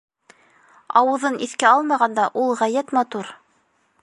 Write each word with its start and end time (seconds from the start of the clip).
Ауыҙын 1.01 1.37
иҫкә 1.49 1.69
алмағанда, 1.75 2.27
ул 2.45 2.59
ғәйәт 2.63 2.99
матур. 3.01 3.35